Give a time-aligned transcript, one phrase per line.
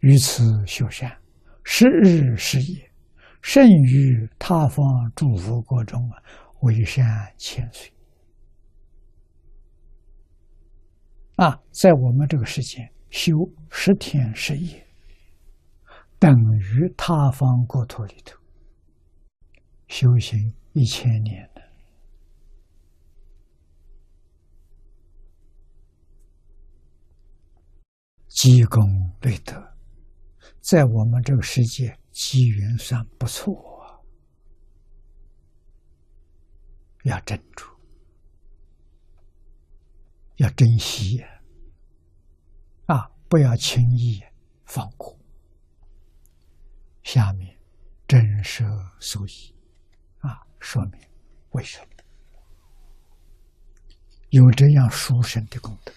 [0.00, 1.16] 于此修善，
[1.64, 2.90] 十日十夜，
[3.42, 4.84] 甚于他方
[5.14, 6.22] 诸佛国中啊，
[6.60, 7.04] 为善
[7.36, 7.92] 千岁。
[11.36, 13.32] 啊，在我们这个世界修
[13.70, 14.86] 十天十夜，
[16.18, 18.38] 等于他方国土里头
[19.88, 21.62] 修行一千年的
[28.28, 28.82] 积功
[29.20, 29.75] 累德，
[30.66, 34.02] 在我们这个世界机缘算不错啊，
[37.04, 37.64] 要珍珠。
[40.38, 41.24] 要珍惜
[42.86, 43.08] 啊！
[43.28, 44.20] 不要轻易
[44.64, 45.16] 放过。
[47.04, 47.56] 下面
[48.08, 48.64] 真舍
[48.98, 49.54] 所以
[50.18, 51.00] 啊，说明
[51.50, 51.86] 为什么
[54.30, 55.92] 有这样殊胜的功德，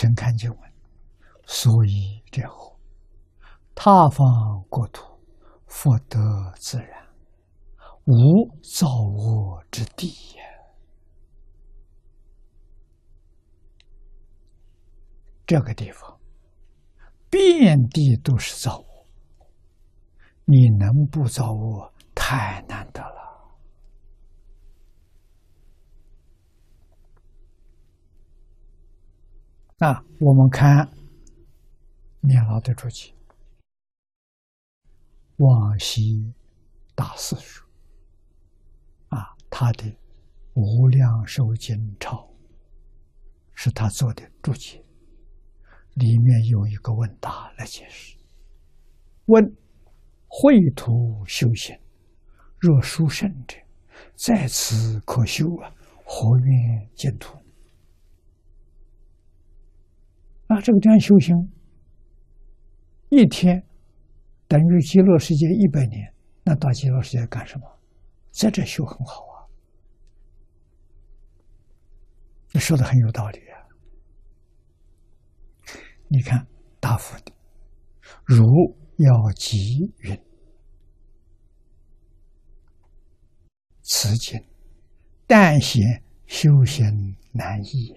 [0.00, 0.58] 请看经文。
[1.44, 2.74] 所以这后，
[3.74, 5.10] 他方国土。
[5.66, 6.18] 福德
[6.56, 7.06] 自然，
[8.06, 10.42] 无造恶之地也。
[15.46, 16.18] 这个地方
[17.28, 19.06] 遍地都是造物，
[20.44, 21.92] 你能不造恶？
[22.12, 23.00] 太难得。
[29.82, 30.86] 那我们看
[32.20, 33.14] 念老的注解。
[35.38, 36.34] 往昔
[36.94, 37.66] 大师说
[39.08, 39.84] ：“啊，他的
[40.52, 42.18] 《无量寿经钞》
[43.54, 44.84] 是他做的注解，
[45.94, 48.18] 里面有一个问答来解释。
[49.28, 49.42] 问：
[50.28, 51.74] 秽土修行，
[52.58, 53.56] 若殊胜者，
[54.14, 55.72] 在此可修啊？
[56.04, 57.39] 何愿净土？
[60.50, 61.34] 啊，这个地方修行
[63.08, 63.62] 一天。”
[64.50, 67.78] 等于极乐世界一百年，那到极乐世界干什么？
[68.32, 69.46] 在这修很好啊！
[72.52, 73.54] 你说的很有道理啊！
[76.08, 76.44] 你看
[76.80, 77.32] 大佛的，
[78.24, 78.44] 如
[78.96, 80.20] 要吉云，
[83.82, 84.44] 此经
[85.28, 86.84] 但显修行
[87.30, 87.94] 难易，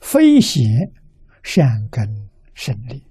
[0.00, 0.62] 非邪
[1.42, 3.06] 善根生利。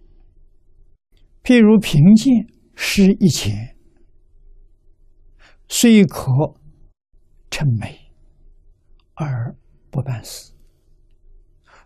[1.43, 3.75] 譬如贫贱失一钱，
[5.67, 6.25] 虽可
[7.49, 8.11] 称美
[9.15, 9.55] 而
[9.89, 10.53] 不办事；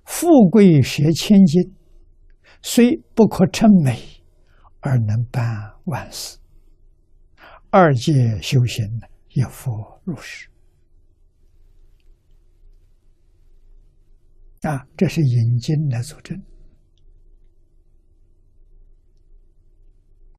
[0.03, 1.73] 富贵学千金，
[2.61, 3.99] 虽不可称美
[4.81, 6.37] 而能办万事。
[7.69, 8.85] 二界修行
[9.29, 9.71] 亦复
[10.03, 10.49] 如是。
[14.65, 16.35] 啊，这是引经来佐证。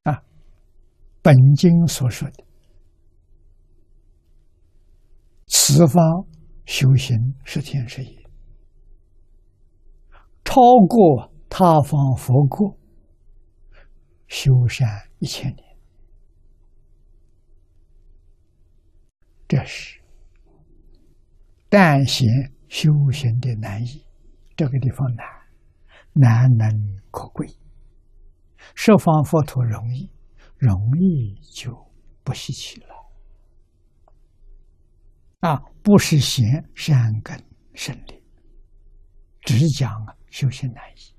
[0.03, 0.23] 啊
[1.23, 2.45] 本经所说的
[5.47, 6.03] 此方
[6.65, 8.23] 修行是天是也，
[10.45, 12.77] 超过他方佛国
[14.27, 14.89] 修善
[15.19, 15.79] 一千年，
[19.47, 20.01] 这是
[21.69, 22.29] 但行
[22.69, 24.06] 修行的难易，
[24.57, 25.27] 这个地方难，
[26.13, 26.69] 难能
[27.11, 27.47] 可贵，
[28.75, 30.11] 十方佛陀容易。
[30.59, 31.71] 容易就
[32.25, 32.87] 不稀奇了
[35.41, 35.63] 啊！
[35.83, 37.39] 不是贤善根
[37.75, 38.25] 胜利，
[39.43, 39.93] 只讲
[40.31, 41.15] 修行难易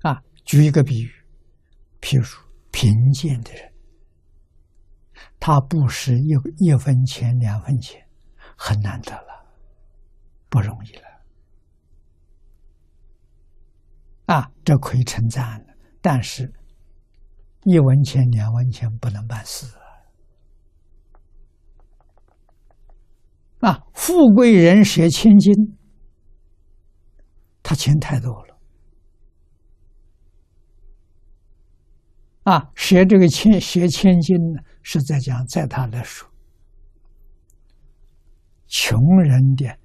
[0.00, 0.22] 啊。
[0.46, 1.12] 举一个比喻，
[2.00, 2.24] 譬如
[2.70, 3.70] 贫贱的人，
[5.38, 8.02] 他不是一一分钱两分钱，
[8.56, 9.35] 很难得了，
[10.48, 11.02] 不容易了。
[14.26, 15.74] 啊，这可以称赞了。
[16.00, 16.52] 但是，
[17.64, 19.66] 一文钱两文钱不能办事
[23.60, 23.82] 啊！
[23.94, 25.52] 富贵人学千金，
[27.62, 28.58] 他钱太多了
[32.44, 32.70] 啊！
[32.76, 36.28] 学这个千学千金呢，是在讲，在他来说，
[38.68, 39.76] 穷人的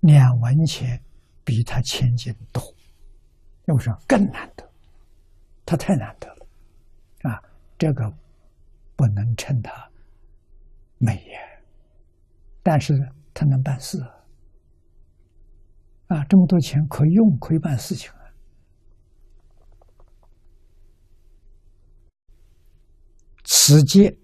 [0.00, 1.02] 两文钱
[1.44, 2.62] 比他千金多，
[3.66, 4.68] 要说更难得。
[5.66, 6.46] 他太难得了，
[7.22, 7.42] 啊，
[7.78, 8.10] 这个
[8.96, 9.90] 不能称他
[10.98, 11.62] 美也，
[12.62, 12.92] 但是
[13.32, 14.00] 他能办事
[16.08, 18.18] 啊，这么多钱可以用，可以办事情啊。
[23.44, 24.18] 此皆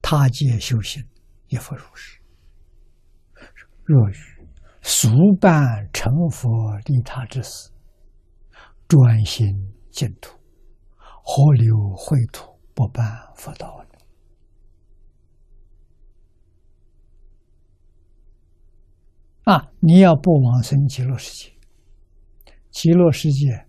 [0.00, 1.06] 他界修行
[1.48, 2.18] 亦复如是。
[3.84, 4.37] 若愚
[4.90, 6.48] 俗办成佛
[6.86, 7.70] 利他之事，
[8.88, 9.46] 专心
[9.90, 10.34] 净土，
[10.96, 13.04] 何留秽土不办
[13.36, 13.98] 佛道呢？
[19.44, 19.70] 啊！
[19.80, 21.52] 你要不往生极乐世界，
[22.70, 23.66] 极乐世界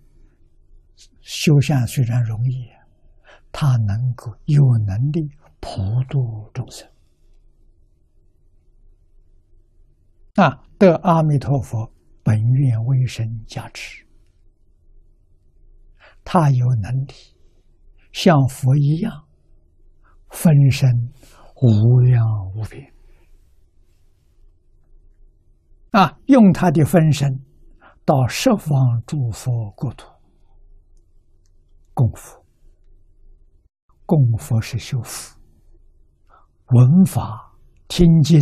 [1.19, 2.69] 修善虽然容易，
[3.51, 5.29] 他能够有能力
[5.59, 6.89] 普度众生。
[10.35, 11.91] 啊，得阿弥陀佛
[12.23, 14.05] 本愿威神加持，
[16.23, 17.13] 他有能力
[18.13, 19.27] 像佛一样
[20.29, 20.89] 分身
[21.61, 22.93] 无量无边。
[25.91, 27.27] 啊，用他的分身
[28.05, 30.07] 到十方诸佛国土
[31.93, 32.45] 供佛，
[34.05, 35.37] 供佛是修福，
[36.67, 37.53] 闻法
[37.89, 38.39] 听经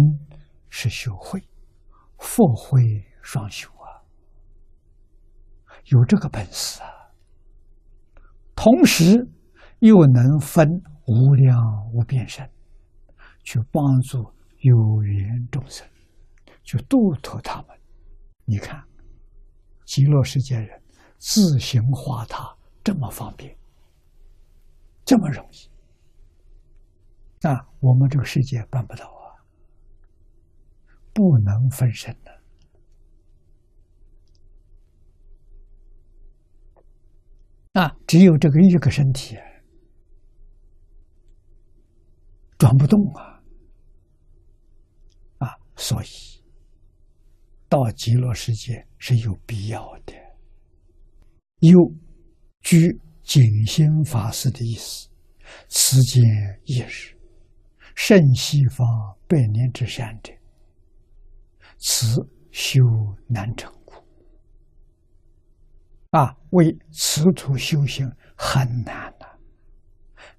[0.69, 1.41] 是修慧，
[2.17, 2.81] 佛慧
[3.21, 4.01] 双修啊，
[5.85, 6.89] 有这个本事啊，
[8.55, 9.27] 同时
[9.79, 10.67] 又能分
[11.05, 11.57] 无量
[11.93, 12.49] 无边身，
[13.43, 15.87] 去帮助有缘众生。
[16.63, 17.79] 去度脱他们，
[18.43, 18.83] 你看，
[19.85, 20.81] 极乐世界人
[21.17, 22.53] 自行化他
[22.83, 23.57] 这么方便，
[25.05, 25.69] 这么容易，
[27.47, 29.16] 啊，我们这个世界办不到，
[31.17, 32.31] 不能分身的，
[37.81, 39.35] 啊，只有这个一个身体
[42.59, 43.41] 转不动啊，
[45.39, 46.07] 啊，所以。
[47.67, 50.13] 到极乐世界是有必要的，
[51.61, 51.73] 有
[52.61, 52.77] 据
[53.23, 55.09] 景心法师的意思，
[55.67, 56.23] 此间
[56.63, 57.17] 一日，
[57.95, 58.87] 胜西方
[59.27, 60.31] 百年之善者，
[61.77, 62.07] 此
[62.51, 62.81] 修
[63.27, 63.93] 难成故。
[66.11, 69.25] 啊，为此土修行很难呐，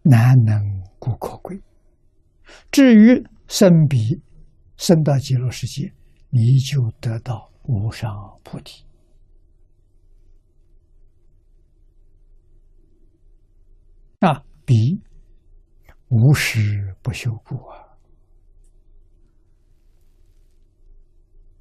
[0.03, 0.61] 难能
[0.99, 1.61] 故可贵。
[2.71, 4.23] 至于生彼，
[4.77, 5.93] 生到极乐世界。
[6.31, 8.11] 你就得到无上
[8.45, 8.85] 菩提
[14.21, 14.45] 啊！
[14.67, 15.01] 彼
[16.09, 17.88] 无时不修故啊！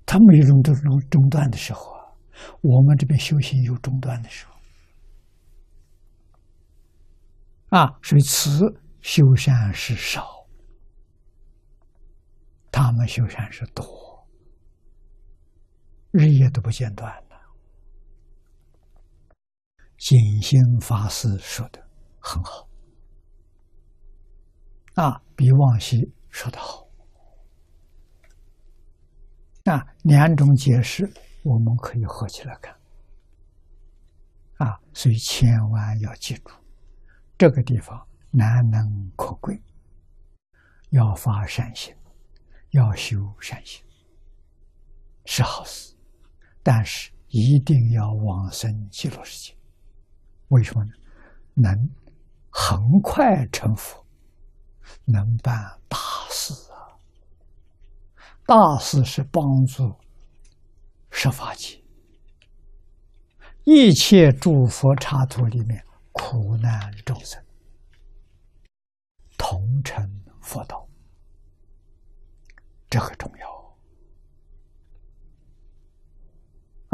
[0.08, 2.16] 他没有中中中断的时候啊，
[2.62, 4.54] 我们这边修行有中断的时候。
[7.78, 8.62] 啊，所以此
[9.02, 10.48] 修善是少，
[12.72, 13.86] 他们修善是多。
[16.12, 17.36] 日夜都不间断的，
[19.98, 21.86] 景心法师说的
[22.20, 22.70] 很好，
[24.96, 25.98] 啊，比往昔
[26.30, 26.87] 说的好，
[29.68, 31.12] 啊，两种解释
[31.44, 32.74] 我们可以合起来看，
[34.58, 36.52] 啊，所以千万要记住，
[37.38, 39.62] 这个地方难能可贵，
[40.92, 41.94] 要发善心，
[42.70, 43.84] 要修善心，
[45.26, 45.94] 是好事。
[46.64, 49.58] 但是一定要往生极乐世界，
[50.48, 50.92] 为什么呢？
[51.54, 51.90] 能
[52.50, 54.06] 很快成佛，
[55.04, 55.56] 能办
[55.90, 55.98] 大
[56.30, 56.54] 事！
[58.48, 59.94] 大事是帮助
[61.12, 61.84] 设法界
[63.66, 67.44] 一切诸佛刹土里面苦难众生
[69.38, 70.02] 同成
[70.42, 70.88] 佛道，
[72.90, 73.78] 这个重要。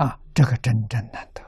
[0.03, 1.42] 啊，这个真正难得